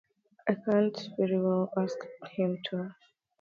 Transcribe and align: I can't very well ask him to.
I 0.49 0.55
can't 0.55 0.99
very 1.15 1.39
well 1.39 1.71
ask 1.77 1.95
him 2.35 2.57
to. 2.71 2.95